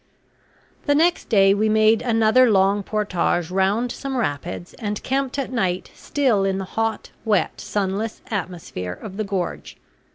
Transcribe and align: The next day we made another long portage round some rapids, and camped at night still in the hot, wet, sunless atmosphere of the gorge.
The 0.87 0.95
next 0.95 1.29
day 1.29 1.53
we 1.53 1.69
made 1.69 2.01
another 2.01 2.49
long 2.49 2.81
portage 2.81 3.51
round 3.51 3.91
some 3.91 4.17
rapids, 4.17 4.73
and 4.79 5.03
camped 5.03 5.37
at 5.37 5.51
night 5.51 5.91
still 5.93 6.43
in 6.43 6.57
the 6.57 6.65
hot, 6.65 7.11
wet, 7.23 7.61
sunless 7.61 8.23
atmosphere 8.31 8.93
of 8.93 9.17
the 9.17 9.23
gorge. 9.23 9.77